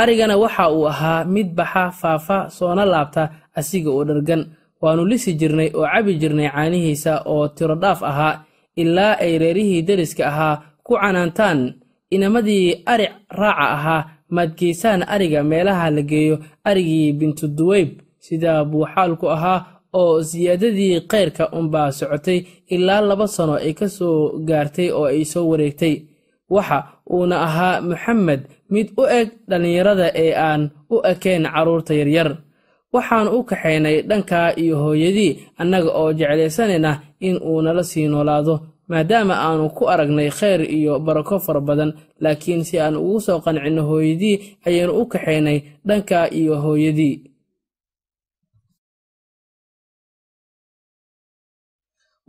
Arigana 0.00 0.34
waxa 0.42 0.64
uu 0.76 0.86
ahaa 0.92 1.24
mid 1.34 1.48
baxa 1.58 1.84
faafa 2.00 2.38
soona 2.56 2.84
laabta 2.92 3.22
asiga 3.58 3.90
oo 3.94 4.04
dhargan. 4.08 4.42
Waannu 4.82 5.04
lisi 5.10 5.30
jirnay 5.40 5.68
oo 5.78 5.86
cabi 5.92 6.12
jirnay 6.20 6.48
caanihiisa 6.54 7.12
oo 7.32 7.44
tiro 7.56 7.74
dhaaf 7.82 8.00
ahaa 8.10 8.34
ilaa 8.76 9.18
ay 9.24 9.38
reerihii 9.38 9.82
deriska 9.88 10.26
ahaa 10.30 10.62
ku 10.86 10.92
canaantaan. 11.00 11.60
Inamadii 12.14 12.82
aric 12.86 13.12
raaca 13.40 13.66
ahaa 13.76 14.06
maadgeysaan 14.34 15.02
ariga 15.14 15.42
meelaha 15.50 15.90
la 15.90 16.02
geeyo 16.02 16.36
arigii 16.64 17.12
bintu 17.18 17.48
duweyb 17.48 17.90
sidaa 18.24 18.64
buu 18.64 18.86
xaalku 18.94 19.26
ahaa 19.36 19.66
oo 19.92 20.22
siyaadadii 20.22 21.00
kayrka 21.10 21.44
unbaa 21.58 21.90
socotay 21.92 22.38
ilaa 22.74 23.00
laba 23.00 23.26
sano 23.28 23.54
ay 23.54 23.72
ka 23.78 23.88
soo 23.88 24.38
gaartay 24.48 24.88
oo 24.90 25.04
ay 25.06 25.24
soo 25.24 25.48
wareegtay. 25.50 25.94
Waxa 26.50 26.78
uuna 27.10 27.36
ahaa 27.46 27.80
moxamed 27.80 28.40
mid 28.70 28.88
u 29.00 29.02
eg 29.18 29.28
dhallinyarada 29.48 30.06
ee 30.14 30.32
aan 30.48 30.62
u 30.90 30.96
ekayn 31.12 31.44
carruurta 31.54 31.94
yaryar. 31.94 32.30
Waxaan 32.94 33.28
u 33.28 33.42
kaxaynay 33.48 33.96
dhankaa 34.08 34.48
iyo 34.62 34.76
hooyadii 34.82 35.32
annaga 35.60 35.90
oo 36.00 36.12
jeclaysanayna 36.18 36.90
in 37.28 37.36
uu 37.50 37.60
nala 37.64 37.82
sii 37.90 38.06
noolaado 38.12 38.54
maadaama 38.90 39.34
aanu 39.46 39.66
ku 39.76 39.82
aragnay 39.92 40.30
khayr 40.38 40.60
iyo 40.78 40.92
barako 41.06 41.36
fara 41.44 41.60
badan. 41.68 41.90
Laakiin 42.22 42.62
si 42.68 42.74
aan 42.80 42.96
ugu 42.96 43.20
soo 43.26 43.38
qancinno 43.44 43.82
hooyadii 43.90 44.36
ayaynu 44.66 44.92
u 45.00 45.06
kaxaynay 45.12 45.58
dhankaa 45.88 46.26
iyo 46.40 46.54
hooyadii. 46.64 47.14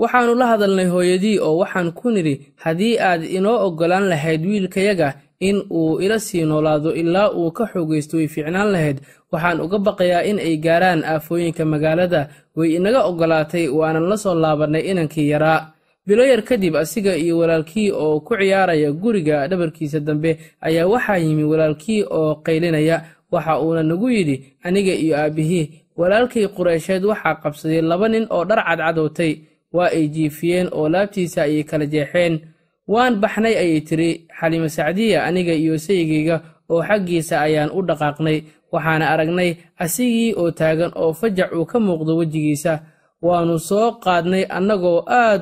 Waxaannu 0.02 0.34
la 0.40 0.46
hadalnay 0.52 0.88
hooyadii 0.94 1.40
oo 1.48 1.56
waxaan 1.62 1.90
ku 2.00 2.08
nidhi 2.16 2.36
haddii 2.64 2.96
aad 3.10 3.22
inoo 3.38 3.58
oggolaan 3.68 4.06
lahayd 4.12 4.42
wiilkayaga 4.50 5.08
in 5.40 5.64
uu 5.72 6.00
ila 6.02 6.20
sii 6.20 6.46
noolaado 6.46 6.94
ilaa 6.96 7.32
uu 7.32 7.52
ka 7.52 7.66
xoogaysto 7.74 8.18
way 8.18 8.28
fiicnaan 8.28 8.72
lahayd. 8.72 8.98
Waxaan 9.32 9.62
uga 9.62 9.78
baqayaa 9.80 10.24
in 10.24 10.40
ay 10.40 10.58
gaaraan 10.58 11.04
aafooyinka 11.04 11.66
magaalada. 11.66 12.28
Way 12.56 12.76
inaga 12.76 13.04
oggolaatay 13.04 13.68
waanan 13.68 14.08
la 14.10 14.18
soo 14.18 14.36
laabannay 14.36 14.82
inankii 14.92 15.30
yaraa 15.30 15.72
bilo 16.08 16.24
yar 16.26 16.42
kadib 16.44 16.76
asiga 16.76 17.16
iyo 17.18 17.38
walaalkii 17.38 17.92
oo 17.92 18.20
ku 18.20 18.36
ciyaaraya 18.38 18.92
guriga 18.92 19.48
dhabarkiisa 19.48 20.00
dambe 20.00 20.38
ayaa 20.62 20.86
waxaa 20.88 21.18
yimi 21.18 21.44
walaalkii 21.44 22.04
oo 22.10 22.36
qaylinaya. 22.46 23.02
Waxa 23.32 23.60
uuna 23.60 23.84
nagu 23.84 24.10
yidhi 24.10 24.54
aniga 24.64 24.94
iyo 24.94 25.18
aabbihii 25.18 25.72
walaalkii 25.98 26.48
qureysheed 26.48 27.04
waxaa 27.06 27.36
qabsaday 27.36 27.82
laba 27.82 28.08
nin 28.10 28.28
oo 28.30 28.46
dhar 28.46 28.64
cadcadowtay 28.66 29.34
waa 29.74 29.90
ay 29.92 30.08
jiifiyeen 30.08 30.68
oo 30.72 30.90
laabtiisa 30.90 31.42
ayay 31.44 31.64
kala 31.64 31.86
jeexeen 31.86 32.40
waan 32.94 33.14
baxnay 33.22 33.56
ayay 33.62 33.82
tiri 33.88 34.10
xalimo 34.40 34.68
sacdiya 34.70 35.26
aniga 35.28 35.54
iyo 35.54 35.78
saygayga 35.86 36.36
oo 36.70 36.82
xaggiisa 36.88 37.36
ayaan 37.46 37.72
u 37.78 37.80
dhaqaaqnay 37.88 38.38
waxaana 38.74 39.06
aragnay 39.14 39.50
asigii 39.84 40.34
oo 40.40 40.52
taagan 40.60 40.92
oo 41.02 41.14
fajac 41.20 41.50
uu 41.58 41.66
ka 41.66 41.78
muuqdo 41.80 42.12
wejigiisa. 42.20 42.74
Waannu 43.26 43.58
soo 43.60 43.92
qaadnay 44.04 44.44
annagoo 44.58 45.00
aad 45.08 45.42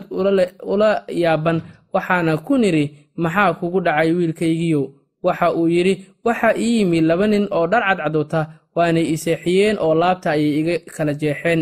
ula 0.71 0.91
yaaban 1.21 1.57
waxaana 1.93 2.37
ku 2.45 2.53
nidhi 2.57 2.85
maxaa 3.23 3.53
kugu 3.59 3.79
dhacay 3.85 4.09
wiilkaygiyow 4.17 4.83
waxa 5.25 5.47
uu 5.59 5.67
yidhi 5.75 5.93
waxaa 6.25 6.55
ii 6.57 6.77
yimi 6.79 7.01
laba 7.01 7.27
nin 7.27 7.45
oo 7.51 7.67
dhar 7.67 7.83
cadcadowta 7.87 8.39
waanay 8.75 9.05
i 9.13 9.17
seexiyeen 9.17 9.77
oo 9.79 9.93
laabta 10.01 10.31
ayay 10.35 10.59
iga 10.59 10.75
kala 10.95 11.13
jeexeen 11.21 11.61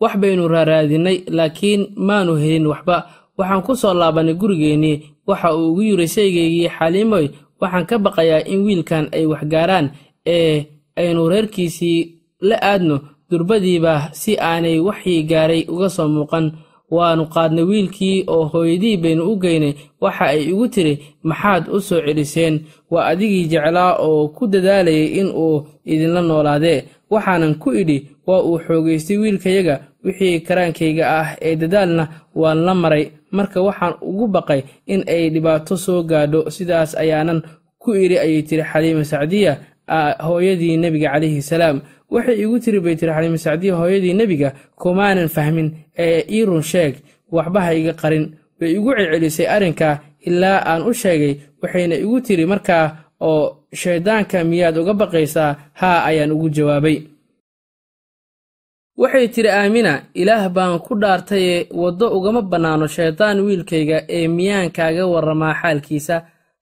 wax 0.00 0.16
baynu 0.20 0.48
raaraadinay 0.48 1.18
laakiin 1.36 1.86
maanu 1.96 2.34
helin 2.36 2.66
waxba. 2.66 2.96
Waxaan 3.38 3.62
ku 3.62 3.76
soo 3.76 3.94
laabannay 3.94 4.34
gurigeennii 4.34 5.02
waxa 5.26 5.54
uu 5.56 5.70
ugu 5.72 5.82
yiri 5.82 6.08
saygaygii 6.08 6.68
xaliimoy 6.68 7.26
waxaan 7.60 7.86
ka 7.86 7.98
baqayaa 7.98 8.44
in 8.52 8.60
wiilkan 8.64 9.08
ay 9.12 9.26
waxgaaraan 9.26 9.90
ee 10.26 10.64
aynu 10.96 11.28
reerkiisii 11.28 11.98
la 12.40 12.56
aadno 12.62 13.00
durbadiiba 13.30 14.08
si 14.12 14.36
aanay 14.40 14.78
waxii 14.80 15.22
gaaray 15.22 15.62
uga 15.68 15.88
soo 15.90 16.08
muuqan. 16.08 16.52
Waannu 16.90 17.26
qaadnay 17.34 17.64
wiilkii 17.64 18.24
oo 18.28 18.44
hooyadii 18.44 18.96
baynu 18.96 19.22
u 19.32 19.36
geynay 19.36 19.74
waxa 20.00 20.24
ay 20.24 20.42
igu 20.50 20.68
tiri 20.68 20.94
maxaad 21.22 21.68
u 21.68 21.80
soo 21.80 22.00
celiseen? 22.06 22.60
Waa 22.90 23.04
adigii 23.10 23.44
jeclaa 23.50 23.96
oo 23.98 24.28
ku 24.28 24.46
dadaalayay 24.46 25.06
in 25.20 25.26
uu 25.34 25.66
idinla 25.84 26.22
noolaadee? 26.22 26.84
Waxaanan 27.10 27.54
ku 27.58 27.72
idhi 27.74 28.06
waa 28.26 28.42
uu 28.42 28.58
xoogaystay 28.66 29.16
wiilkayaga 29.22 29.74
wixii 30.04 30.40
karaankayga 30.46 31.04
ah 31.20 31.28
ee 31.40 31.56
dadaalna 31.56 32.04
waan 32.34 32.58
la 32.66 32.74
maray. 32.74 33.04
Marka 33.30 33.62
waxaan 33.62 33.94
ugu 34.00 34.26
baqay 34.28 34.62
in 34.86 35.02
ay 35.08 35.30
dhibaato 35.30 35.76
soo 35.76 36.02
gaadho 36.02 36.50
sidaas 36.50 36.94
ayaanan 37.02 37.42
ku 37.78 37.94
idhi 37.94 38.18
ayay 38.18 38.42
tiri 38.42 38.62
xaliima 38.72 39.04
sacdiya 39.04 39.52
hooyadii 40.26 40.76
nebiga 40.76 41.10
calayhi 41.12 41.42
salaam. 41.42 41.80
Waxay 42.10 42.38
igu 42.42 42.58
tiri 42.60 42.80
bay 42.80 42.96
tiri 42.96 43.12
xaliimo 43.12 43.36
sacdiya 43.38 43.74
hooyadii 43.76 44.14
nebiga 44.14 44.52
kumaanan 44.80 45.28
fahmin 45.28 45.68
ee 45.98 46.24
ii 46.30 46.44
run 46.44 46.62
sheeg 46.62 46.94
waxba 47.32 47.60
ha 47.60 47.74
iga 47.74 47.92
qarin. 47.92 48.24
Way 48.60 48.72
igu 48.78 48.90
celcelisay 48.96 49.46
arrinka 49.54 50.00
ilaa 50.26 50.58
aan 50.70 50.82
u 50.88 50.92
sheegay 50.94 51.34
waxayna 51.62 51.94
igu 52.04 52.20
tiri 52.20 52.46
markaa 52.46 52.96
oo 53.20 53.56
shayddaanka 53.74 54.44
miyaad 54.44 54.76
uga 54.78 54.94
baqaysaa 54.94 55.56
haa 55.80 56.04
ayaan 56.08 56.32
ugu 56.32 56.48
jawaabay 56.56 56.96
waxay 59.00 59.26
tidhi 59.34 59.50
aamina 59.60 59.92
ilaah 60.20 60.44
baan 60.56 60.78
ku 60.86 60.92
dhaartaye 61.02 61.56
waddo 61.82 62.06
ugama 62.16 62.42
bannaano 62.50 62.86
shayddaan 62.96 63.38
wiilkayga 63.46 63.98
ee 64.16 64.28
miyaan 64.36 64.70
kaaga 64.76 65.04
warramaa 65.12 65.54
xaalkiisa. 65.62 66.16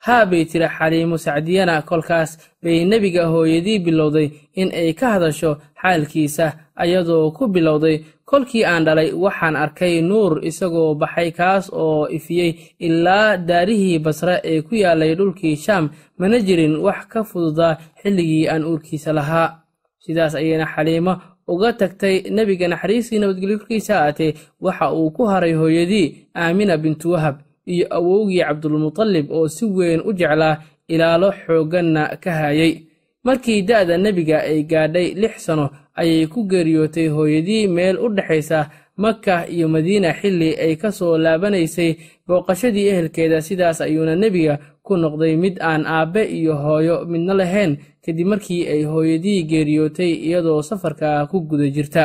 Haa 0.07 0.27
bay 0.31 0.45
tiri 0.51 0.69
xaliimo 0.77 1.17
sacdiyana 1.25 1.83
kolkaas 1.89 2.31
bay 2.63 2.79
nebiga 2.91 3.23
hooyadii 3.33 3.79
bilowday 3.85 4.29
in 4.61 4.69
ay 4.81 4.93
ka 4.99 5.07
hadasho 5.15 5.51
xaalkiisa 5.83 6.47
ayadoo 6.83 7.31
ku 7.37 7.45
bilowday. 7.55 7.97
Kolkii 8.31 8.65
aan 8.65 8.85
dhalay 8.87 9.11
waxaan 9.25 9.57
arkay 9.65 9.95
nuur 10.11 10.33
isagoo 10.49 10.95
baxay 11.01 11.31
kaas 11.39 11.65
oo 11.73 12.09
ifiyey 12.17 12.51
ilaa 12.87 13.37
daarihii 13.49 13.99
basre 14.05 14.37
ee 14.51 14.61
ku 14.67 14.75
yaalay 14.83 15.13
dhulkii 15.19 15.57
shaam. 15.65 15.85
Mana 16.19 16.39
jirin 16.47 16.75
wax 16.85 17.01
ka 17.13 17.21
fududaa 17.25 17.79
xilligii 18.03 18.49
aan 18.53 18.65
uurkiisa 18.65 19.13
lahaa. 19.19 19.49
Sidaas 20.05 20.35
ayayna 20.35 20.67
xaliimo 20.75 21.13
uga 21.49 21.73
tagtay 21.73 22.17
nebiga 22.31 22.69
naxariistii 22.69 23.19
nabadgelyo 23.19 23.59
korkiisa 23.59 23.95
aatee 24.05 24.35
waxa 24.61 24.93
uu 24.93 25.11
ku 25.11 25.23
haray 25.31 25.53
hooyadii 25.61 26.27
aamina 26.37 26.77
bintu 26.77 27.11
wahab 27.13 27.37
iyo 27.67 27.87
awowgii 27.97 28.43
cabdulmutalib 28.45 29.27
oo 29.31 29.49
si 29.49 29.65
weyn 29.65 30.01
u 30.09 30.13
jeclaa 30.13 30.59
ilaalo 30.89 31.33
xoogganna 31.33 32.17
ka 32.23 32.33
hayay. 32.33 32.73
Markii 33.25 33.63
da'da 33.63 33.97
nebiga 33.99 34.39
ay 34.45 34.63
gaadhay 34.71 35.15
lix 35.17 35.35
sano 35.47 35.71
ayay 35.97 36.27
ku 36.27 36.45
geeriyootay 36.51 37.09
hooyadii 37.09 37.67
meel 37.69 37.97
u 38.05 38.09
dhexaysa 38.17 38.69
maka 38.97 39.47
iyo 39.55 39.69
madiina 39.69 40.13
xilli 40.21 40.51
ay 40.65 40.77
ka 40.77 40.93
soo 40.93 41.19
laabanaysay 41.19 41.91
booqashadii 42.27 42.89
ehelkeeda 42.93 43.41
sidaas 43.43 43.81
ayuuna 43.81 44.15
nebiga 44.17 44.59
ku 44.87 44.97
noqday 44.97 45.35
mid 45.37 45.59
aan 45.61 45.83
aabbe 45.87 46.23
iyo 46.39 46.55
hooyo 46.65 46.97
midna 47.11 47.35
lahayn 47.35 47.77
kadib 48.05 48.27
markii 48.27 48.63
ay 48.73 48.83
hooyadii 48.85 49.43
geeriyootay 49.51 50.13
iyadoo 50.27 50.63
safarka 50.63 51.27
ku 51.31 51.41
guda 51.49 51.67
jirta. 51.75 52.05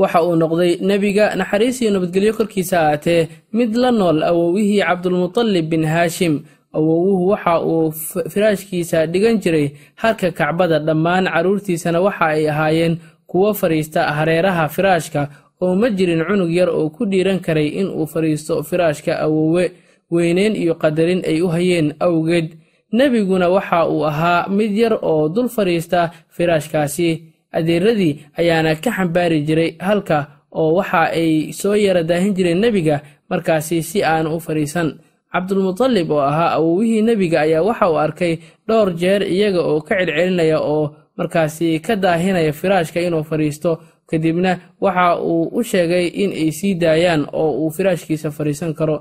Waxa 0.00 0.22
uu 0.26 0.36
noqday 0.36 0.72
nebiga 0.88 1.34
naxariisiyo 1.38 1.90
nabadgelyo 1.90 2.32
korkiisa 2.38 2.76
aatee 2.90 3.28
mid 3.52 3.70
la 3.82 3.90
nool 3.92 4.22
awowihii 4.30 4.82
cabdulmutalib 4.82 5.66
bin 5.68 5.84
haashim. 5.84 6.34
Awowuhu 6.74 7.28
waxa 7.32 7.54
uu 7.62 7.92
firaashkiisa 8.32 9.06
dhigan 9.06 9.38
jiray 9.42 9.66
harka 10.02 10.30
kacbada 10.38 10.78
dhammaan 10.86 11.24
carruurtiisana 11.30 12.00
waxa 12.06 12.26
ay 12.34 12.48
ahaayeen 12.50 12.98
kuwo 13.26 13.54
fadhiista 13.54 14.02
hareeraha 14.16 14.68
firaashka 14.68 15.28
oo 15.62 15.74
ma 15.74 15.88
jirin 15.90 16.24
cunug 16.28 16.50
yar 16.50 16.68
oo 16.68 16.90
ku 16.90 17.04
dhiiran 17.06 17.40
karay 17.40 17.68
in 17.80 17.88
uu 17.88 18.06
fadhiisto 18.06 18.62
firaashka 18.62 19.18
awowe 19.24 19.64
weyneyn 20.10 20.56
iyo 20.56 20.74
qadarin 20.74 21.22
ay 21.26 21.40
u 21.42 21.48
hayeen 21.48 21.94
awgeed. 22.00 22.48
Nebiguna 22.92 23.48
waxa 23.50 23.88
uu 23.88 24.04
ahaa 24.06 24.48
mid 24.48 24.70
yar 24.76 24.94
oo 25.02 25.28
dul 25.28 25.48
fadhiista 25.48 26.10
firaashkaasi. 26.36 27.24
Adeeradii 27.52 28.20
ayaana 28.38 28.74
ka 28.76 28.90
xambaari 28.90 29.42
jiray 29.46 29.74
halka 29.80 30.26
oo 30.52 30.74
waxa 30.78 31.10
ay 31.10 31.52
soo 31.52 31.74
yara 31.74 32.02
daahin 32.02 32.34
jireen 32.34 32.58
nebiga 32.60 33.00
markaasi 33.30 33.82
si 33.82 34.02
aan 34.04 34.26
u 34.26 34.38
fadhiisan 34.40 34.98
cabdulmutalib 35.32 36.10
oo 36.10 36.20
ahaa 36.20 36.50
awowihii 36.58 37.02
nebiga 37.02 37.40
ayaa 37.40 37.62
waxa 37.62 37.90
uu 37.90 37.98
arkay 37.98 38.38
dhowr 38.68 38.94
jeer 38.94 39.22
iyaga 39.22 39.60
oo 39.62 39.80
ka 39.80 39.94
celcelinaya 39.98 40.58
oo 40.60 40.94
markaasi 41.18 41.80
ka 41.86 41.94
daahinaya 41.96 42.52
firaashka 42.60 42.98
inuu 43.06 43.24
fadhiisto 43.30 43.70
kadibna 44.10 44.50
waxa 44.84 45.06
uu 45.30 45.44
u 45.58 45.62
sheegay 45.70 46.06
in 46.22 46.30
ay 46.32 46.50
sii 46.58 46.74
daayaan 46.82 47.22
oo 47.32 47.50
uu 47.62 47.70
firaashkiisa 47.76 48.30
fadhiisan 48.36 48.74
karo. 48.78 48.96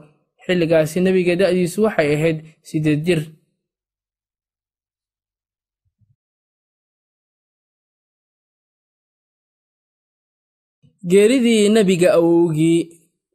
Xilligaasi 0.45 0.97
nebiga 1.01 1.33
da'diisu 1.41 1.79
waxay 1.85 2.09
ahayd 2.15 2.37
siddeed 2.69 3.01
jir. 3.07 3.21
Geeridii 11.09 11.69
nebiga 11.69 12.09
awowgii 12.17 12.79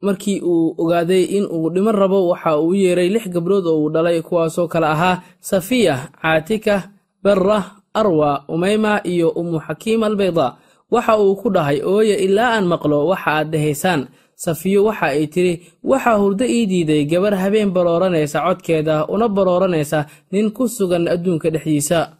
markii 0.01 0.39
uu 0.41 0.75
ogaaday 0.81 1.23
in 1.37 1.45
uu 1.55 1.69
dhiman 1.73 1.95
rabo 2.01 2.19
waxa 2.31 2.51
uu 2.59 2.73
yeeray 2.81 3.09
lix 3.13 3.25
gabdhood 3.33 3.65
oo 3.67 3.79
uu 3.83 3.89
dhalay 3.93 4.21
kuwaasoo 4.27 4.67
kale 4.67 4.87
ahaa 4.95 5.21
safiya 5.49 5.95
caatika 6.21 6.75
barra 7.23 7.59
arwa 7.93 8.43
umayma 8.47 9.01
iyo 9.03 9.29
ummu 9.29 9.59
xakiim 9.59 10.03
albayda. 10.03 10.57
Waxa 10.91 11.17
uu 11.21 11.35
ku 11.35 11.49
dhahay 11.49 11.81
ooye 11.85 12.15
ilaa 12.25 12.57
aan 12.57 12.65
maqlo 12.65 13.07
waxa 13.07 13.31
aad 13.31 13.51
dhahaysaan. 13.53 14.07
Safiyo 14.35 14.85
waxa 14.87 15.05
ay 15.13 15.27
tidhi 15.27 15.53
waxaa 15.83 16.17
hurdo 16.17 16.45
ii 16.47 16.65
diiday 16.65 17.05
gabar 17.05 17.35
habeen 17.35 17.69
barooranaysa 17.75 18.39
codkeeda 18.41 19.05
una 19.07 19.27
barooranaysa 19.29 20.05
nin 20.31 20.51
ku 20.51 20.67
sugan 20.67 21.07
adduunka 21.07 21.49
dhexdiisa. 21.53 22.17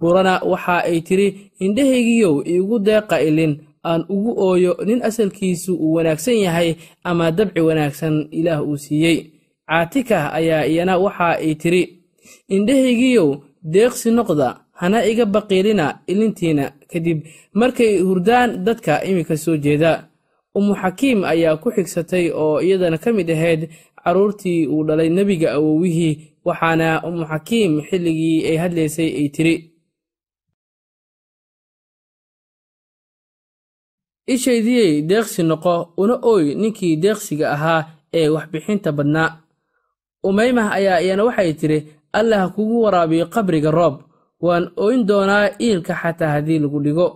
Burana 0.00 0.40
waxa 0.44 0.84
ay 0.84 1.00
tidhi 1.00 1.50
indhahaygiyow 1.64 2.44
iigu 2.46 2.76
deeqa 2.78 3.16
ilin 3.24 3.56
aan 3.82 4.04
ugu 4.08 4.32
ooyo 4.48 4.76
nin 4.86 5.00
asalkiisu 5.02 5.72
uu 5.74 5.94
wanaagsan 5.96 6.36
yahay 6.44 6.76
ama 7.04 7.30
dabci 7.32 7.60
wanaagsan 7.60 8.28
ilaah 8.30 8.60
uu 8.62 8.76
siiyey. 8.76 9.32
Caatika 9.66 10.30
ayaa 10.36 10.66
iyana 10.68 10.94
waxa 10.98 11.40
ay 11.42 11.54
tidhi 11.54 11.82
indhahaygiyow 12.48 13.28
deeqsi 13.64 14.10
noqda 14.14 14.48
hana 14.80 14.98
iga 15.10 15.24
baqiilina 15.34 15.86
ilintiina 16.10 16.64
kadib 16.92 17.18
markay 17.60 17.92
hurdaan 18.06 18.50
dadka 18.66 18.92
iminka 19.08 19.36
soo 19.36 19.56
jeeda. 19.64 19.92
Ummu 20.56 20.74
xakiim 20.82 21.20
ayaa 21.32 21.56
ku 21.62 21.68
xigsatay 21.76 22.30
oo 22.32 22.60
iyadana 22.64 22.98
ka 22.98 23.12
mid 23.12 23.28
ahayd 23.30 23.62
carruurtii 24.02 24.66
uu 24.72 24.84
dhalay 24.88 25.08
nebiga 25.16 25.48
awowihii 25.58 26.14
waxaana 26.46 26.88
ummu 27.08 27.24
xakiim 27.32 27.72
xilligii 27.88 28.38
ay 28.48 28.56
hadlaysay 28.62 29.08
ay 29.20 29.28
tidhi 29.36 29.54
ishaydiyey 34.34 34.92
deeqsi 35.10 35.42
noqo 35.50 35.74
una 36.02 36.16
ooy 36.32 36.54
ninkii 36.60 36.96
deeqsiga 37.04 37.46
ahaa 37.56 37.80
ee 38.18 38.28
waxbixinta 38.34 38.90
badnaa. 38.98 39.30
Umaymah 40.28 40.68
ayaa 40.78 41.00
iyana 41.04 41.24
waxay 41.28 41.52
tidhi 41.60 41.78
allah 42.18 42.42
kugu 42.54 42.76
waraabiyo 42.84 43.26
qabriga 43.34 43.70
roob 43.70 43.94
waan 44.40 44.70
ooyn 44.76 45.06
doonaa 45.06 45.50
iilka 45.60 45.94
xataa 45.94 46.28
haddii 46.34 46.58
lagu 46.58 46.80
dhigo. 46.80 47.08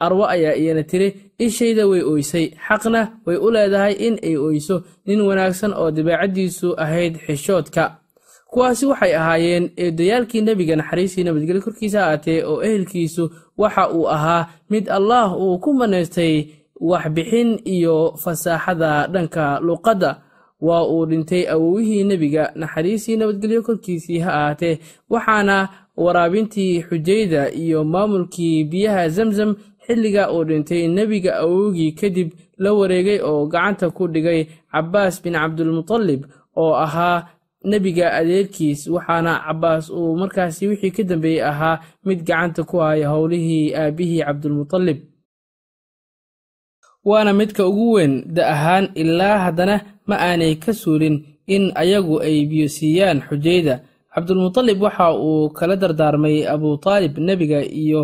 Arwo 0.00 0.24
ayaa 0.28 0.54
iyana 0.54 0.82
tidhi 0.82 1.08
ishayda 1.38 1.86
way 1.88 2.02
ooysay 2.02 2.46
xaqna 2.68 3.00
way 3.26 3.36
u 3.36 3.50
leedahay 3.50 3.92
in 4.06 4.14
ay 4.22 4.36
ooyso 4.36 4.82
nin 5.06 5.20
wanaagsan 5.20 5.72
oo 5.72 5.90
dabeecaddiisu 5.90 6.74
ahayd 6.84 7.14
xishoodka. 7.26 7.96
Kuwaasi 8.50 8.86
waxay 8.86 9.16
ahaayeen 9.16 9.70
eedayaalkii 9.76 10.40
nebiga 10.42 10.76
naxariistii 10.76 11.24
nabadgelyo 11.24 11.62
korkiisa 11.62 12.06
aatee 12.06 12.44
oo 12.44 12.62
ehelkiisu 12.62 13.30
waxa 13.58 13.90
uu 13.90 14.06
ahaa 14.08 14.48
mid 14.70 14.88
allaah 14.88 15.32
uu 15.40 15.58
ku 15.58 15.74
manaystay 15.74 16.34
waxbixin 16.80 17.60
iyo 17.64 18.14
fasaaxada 18.22 19.06
dhanka 19.12 19.60
luqadda. 19.60 20.22
Waa 20.60 20.84
uu 20.88 21.06
dhintay 21.06 21.48
awowihii 21.48 22.04
nebiga 22.04 22.52
naxariistii 22.54 23.16
nabadgelyo 23.16 23.62
korkiisii 23.62 24.18
ha 24.18 24.32
ahaatee 24.34 24.78
waxaana 25.10 25.68
waraabintii 26.04 26.82
xujayda 26.88 27.42
iyo 27.62 27.84
maamulkii 27.84 28.64
biyaha 28.70 29.08
zamzam 29.08 29.50
xilliga 29.86 30.22
uu 30.32 30.44
dhintay 30.48 30.88
nebiga 30.96 31.32
awowgii 31.44 31.92
kadib 32.00 32.28
la 32.62 32.70
wareegay 32.78 33.18
oo 33.30 33.46
gacanta 33.52 33.90
ku 33.96 34.04
dhigay 34.14 34.40
cabbaas 34.72 35.22
bin 35.22 35.34
cabdulmutalib 35.34 36.20
oo 36.62 36.74
ahaa 36.86 37.18
nebiga 37.70 38.06
adeerkiis 38.18 38.80
waxaana 38.94 39.32
cabbaas 39.46 39.84
uu 39.90 40.16
markaasi 40.20 40.62
wixii 40.70 40.90
ka 40.96 41.02
dambeeyey 41.10 41.42
ahaa 41.50 41.80
mid 42.06 42.20
gacanta 42.28 42.62
ku 42.64 42.76
haya 42.84 43.08
howlihii 43.12 43.74
aabbihii 43.74 44.22
cabdulmutalib 44.26 44.98
waana 47.04 47.32
midka 47.32 47.66
ugu 47.66 47.92
weyn 47.92 48.14
da 48.34 48.42
ahaan 48.54 48.88
ilaa 48.94 49.38
haddana 49.38 49.76
ma 50.08 50.16
aanay 50.18 50.54
ka 50.64 50.72
suulin 50.74 51.16
in 51.46 51.72
ayagu 51.74 52.20
ay 52.20 52.46
biyo 52.50 52.68
siiyaan 52.68 53.20
xujayda 53.28 53.74
cabdulmutalib 54.16 54.80
waxa 54.82 55.06
uu 55.12 55.50
kala 55.58 55.76
dardaarmay 55.76 56.36
abutaalib 56.54 57.14
nebiga 57.28 57.60
iyo 57.82 58.02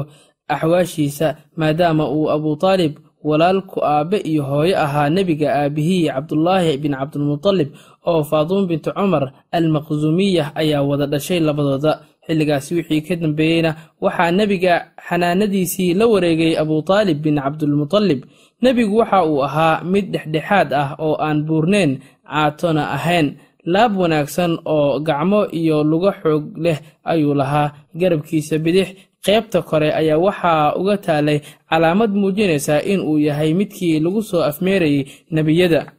axwaashiisa 0.48 1.36
maadaama 1.56 2.04
uu 2.16 2.28
abutaalib 2.30 2.94
walaalku 3.24 3.80
aabbe 3.84 4.18
iyo 4.30 4.42
hooyo 4.44 4.76
ahaa 4.84 5.08
nebiga 5.16 5.48
aabbihii 5.64 6.08
cabdulaahi 6.14 6.76
bin 6.82 6.92
cabdulmutalib 7.00 7.68
oo 8.10 8.20
faaduum 8.30 8.66
bintu 8.70 8.90
cumar 8.92 9.32
almaqsuumiyah 9.56 10.52
ayaa 10.54 10.82
wada 10.82 11.06
dhashay 11.06 11.40
labadooda. 11.40 11.92
Xilligaasi 12.26 12.74
wixii 12.78 13.00
ka 13.06 13.14
dambeeyeyna 13.22 13.70
waxaa 14.00 14.30
nebiga 14.30 14.74
xanaanadiisii 15.08 15.94
la 15.98 16.06
wareegay 16.06 16.52
abutaalib 16.62 17.18
bin 17.24 17.34
cabdulmutalib 17.44 18.20
nebigu 18.62 18.96
waxa 19.02 19.24
uu 19.26 19.42
ahaa 19.44 19.82
mid 19.92 20.06
dhexdhexaad 20.14 20.70
ah 20.74 20.88
oo 21.02 21.14
aan 21.26 21.38
buurneyn 21.46 21.98
caatona 22.30 22.82
ahayn 22.96 23.28
laab 23.64 23.96
wanaagsan 23.96 24.58
oo 24.64 25.00
gacmo 25.00 25.46
iyo 25.50 25.84
lugo 25.84 26.10
xoog 26.12 26.56
leh 26.58 26.78
ayuu 27.04 27.34
lahaa. 27.34 27.72
Garabkiisa 27.94 28.58
bidix 28.58 28.88
qaybta 29.24 29.62
kore 29.62 29.88
ayaa 29.94 30.18
waxaa 30.18 30.74
uga 30.80 30.96
taalay 30.98 31.38
calaamad 31.70 32.10
muujinaysa 32.10 32.82
in 32.82 33.00
uu 33.00 33.18
yahay 33.18 33.54
midkii 33.54 34.00
lagu 34.00 34.22
soo 34.22 34.42
afmeerayay 34.42 35.04
nebiyada. 35.30 35.92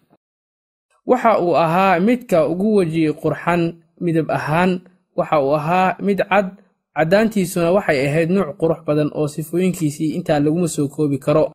Waxa 1.06 1.40
uu 1.40 1.56
ahaa 1.58 2.00
midka 2.00 2.48
ugu 2.48 2.76
weji 2.76 3.14
qurxan 3.14 3.62
midab 4.02 4.32
ahaan. 4.32 4.82
Waxa 5.16 5.38
uu 5.42 5.56
ahaa 5.56 5.96
mid 6.02 6.20
cad 6.30 6.48
caddaantiisuna 6.96 7.72
waxay 7.72 8.08
ahayd 8.08 8.30
nuuc 8.32 8.58
qurux 8.60 8.80
badan 8.88 9.10
oo 9.16 9.28
sifooyinkiisii 9.28 10.10
intaa 10.18 10.40
laguma 10.40 10.68
soo 10.68 10.88
koobi 10.88 11.18
karo 11.18 11.52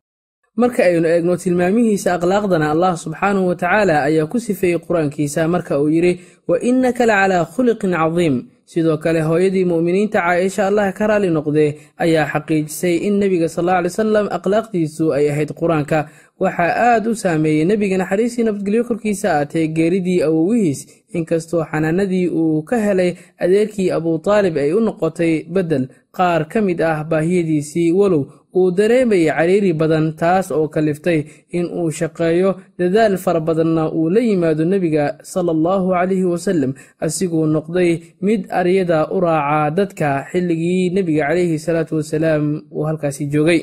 marka 0.55 0.83
aynu 0.85 1.07
eegno 1.07 1.37
tilmaamihiisa 1.37 2.13
akhlaaqdana 2.17 2.71
allah 2.71 2.97
subxaanahu 2.97 3.47
wa 3.47 3.55
tacaala 3.55 4.03
ayaa 4.03 4.25
ku 4.27 4.39
sifeeyey 4.39 4.79
qur'aankiisa. 4.79 5.47
Marka 5.47 5.79
uu 5.79 5.89
yidhi 5.89 6.19
wa 6.47 6.59
innaka 6.61 7.05
la 7.05 7.15
calaa 7.21 7.45
khuliqin 7.45 7.91
cadiim. 7.93 8.43
Sidoo 8.65 8.97
kale 8.97 9.21
hooyadii 9.21 9.65
mu'miniinta 9.65 10.19
caaisha 10.21 10.67
allah 10.67 10.93
ka 10.93 11.07
raali 11.07 11.29
noqdee 11.29 11.77
ayaa 11.97 12.25
xaqiijisay 12.33 12.95
in 13.07 13.17
nebiga 13.19 13.49
sal 13.49 13.63
alla 13.69 13.77
alay 13.79 13.89
salam 13.89 14.27
akhlaaqdiisu 14.37 15.13
ay 15.13 15.29
ahayd 15.31 15.51
qur'aanka. 15.59 16.09
Waxaa 16.39 16.71
aad 16.93 17.07
u 17.07 17.15
saameeyey 17.15 17.65
nebiga 17.65 17.97
naxariistii 17.97 18.43
nabadgelyo 18.43 18.83
korkiisa 18.83 19.27
aatee 19.39 19.67
geeridii 19.67 20.21
awowihiis 20.27 20.87
inkastoo 21.13 21.65
xanaanadii 21.71 22.27
uu 22.29 22.61
ka 22.63 22.77
helay 22.77 23.15
adeerkii 23.39 23.91
abutaalib 23.91 24.57
ay 24.57 24.73
u 24.73 24.79
noqotay 24.79 25.43
beddel 25.49 25.87
qaar 26.17 26.41
ka 26.51 26.59
mid 26.61 26.81
ah 26.81 27.03
baahiyadiisii 27.11 27.91
walow 27.99 28.23
uu 28.57 28.71
dareemayay 28.77 29.29
cariiri 29.37 29.71
badan 29.81 30.05
taas 30.21 30.47
oo 30.51 30.67
kaliftay 30.73 31.19
in 31.57 31.65
uu 31.79 31.91
shaqeeyo. 31.99 32.51
Dadaal 32.79 33.17
fara 33.23 33.39
badanna 33.39 33.83
uu 33.93 34.09
la 34.09 34.19
yimaado 34.27 34.65
nebiga 34.65 35.05
sala 35.31 35.51
allahu 35.57 35.93
calayhi 35.93 36.25
wasalem 36.33 36.71
asiguu 37.05 37.45
noqday 37.55 37.91
mid 38.25 38.41
aryada 38.59 38.99
u 39.15 39.19
raaca 39.25 39.69
dadka 39.77 40.25
xilligii 40.31 40.89
nebiga 40.95 41.27
calayhi 41.29 41.59
salaatu 41.65 41.95
wasalaam 42.01 42.43
uu 42.73 42.83
halkaasi 42.89 43.25
joogay 43.33 43.59